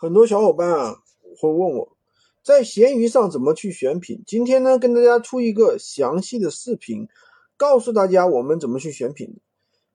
[0.00, 1.02] 很多小伙伴啊
[1.40, 1.96] 会问我，
[2.44, 4.22] 在闲鱼上怎么去选品？
[4.24, 7.08] 今天呢，跟大家出一个详细的视频，
[7.56, 9.40] 告诉大家我们怎么去选品。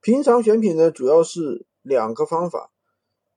[0.01, 2.71] 平常选品呢，主要是两个方法，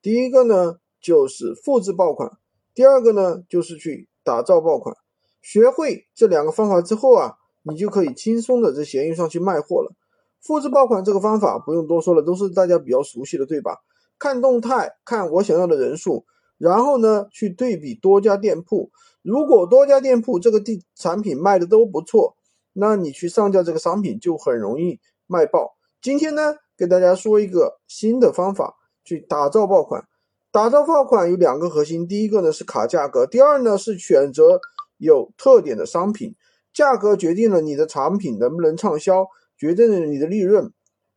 [0.03, 2.37] 第一个呢就是复制爆款，
[2.75, 4.97] 第二个呢就是去打造爆款。
[5.41, 9.95] 学会这两个方法之后啊，你就可以轻松的在闲鱼上去卖货了。
[10.41, 13.77] 复制爆款这个方法不用多说了，都是大家比较熟悉的，对吧？
[14.19, 16.25] 看动态，看我想要的人数。
[16.59, 18.91] 然后呢，去对比多家店铺，
[19.23, 22.37] 如果多家店铺这个地产品卖的都不错，
[22.73, 25.77] 那你去上架这个商品就很容易卖爆。
[26.01, 30.07] 今天呢，给大家说一个新的方法，去打造爆款。
[30.53, 34.61] 打造爆款有两个核心，第一个呢是卡价格，第二呢是选择
[34.97, 36.35] 有特点的商品。
[36.73, 39.27] 价格决定了你的产品能不能畅销，
[39.59, 40.73] 决定了你的利润。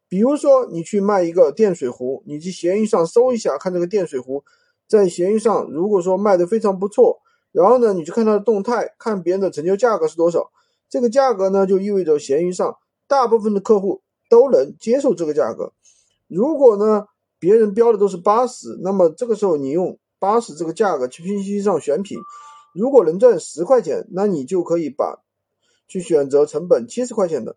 [0.10, 4.44] 比如说你去卖一个电水壶，你去闲鱼上搜一下，看这个电水壶。
[4.90, 7.22] 在闲鱼上，如果说卖的非常不错，
[7.52, 10.50] 然后呢，你去看它的动态，看别人的成交价格是多少，
[10.90, 12.76] 这个价格呢，就意味着闲鱼上
[13.08, 15.74] 大部分的客户都能接受这个价格。
[16.28, 17.06] 如果呢，
[17.38, 22.18] 别人标的都是八十，那么这个时候你用八十这个价格去拼夕夕上选品，
[22.74, 25.20] 如果能赚十块钱，那你就可以把
[25.88, 27.56] 去选择成本七十块钱的。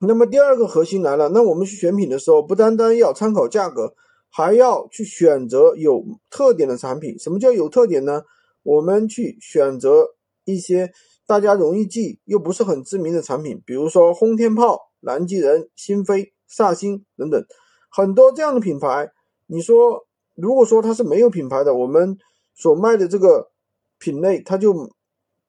[0.00, 3.94] 那么第二个核心来了，那我们去选品的时候，不单单要参考价格。
[4.36, 7.18] 还要去选择有特点的产品。
[7.18, 8.22] 什么叫有特点呢？
[8.62, 10.08] 我们去选择
[10.44, 10.92] 一些
[11.26, 17.42] 大家容易记又不是很知名的产品，比如说轰天炮、南极人、新飞、萨星等等，
[17.88, 19.10] 很多这样的品牌。
[19.46, 22.18] 你说，如果说它是没有品牌的，我们
[22.54, 23.50] 所卖的这个
[23.98, 24.92] 品类，它就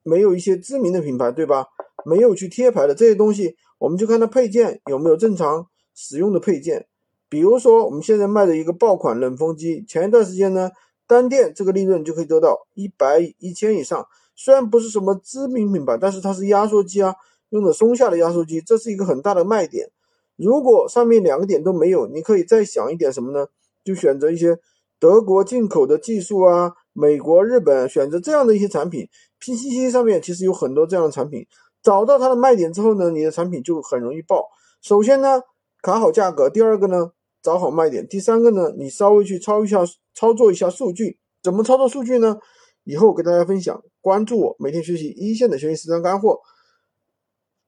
[0.01, 1.65] 没有一些知名的品牌，对吧？
[2.05, 6.87] 没有去贴牌的这些东西，我们就看它配件有没有正常使用的配件。
[7.29, 10.71] 比如说，我们现在卖的一个爆款冷风机，前一段时间呢，
[11.05, 14.05] 单店这个利润就可以得到一百一千以上。
[14.35, 17.13] 虽然不是什么知名品牌，但是它是压缩机啊，
[17.49, 19.89] 用的松下的压缩机，这是一个很大的卖点。
[20.37, 23.47] 如果上面两个点都没有，你可以再想一点什么呢？
[23.83, 24.57] 就选择一些
[24.99, 29.09] 德国进口的技术啊，美国、日本，选择这样的一些产品。
[29.41, 31.45] PCC 上面其实有很多这样的产品，
[31.83, 34.45] 找到它的卖点之后呢，你的产品就很容易爆。
[34.81, 35.41] 首先呢，
[35.81, 37.11] 卡好价格，第二个呢。
[37.47, 38.05] 找好卖点。
[38.05, 39.79] 第三个呢，你稍微去操一下
[40.13, 42.37] 操作一下数据，怎么操作数据呢？
[42.83, 43.81] 以后给大家分享。
[44.01, 46.37] 关注我，每天学习一线的学习实战干货。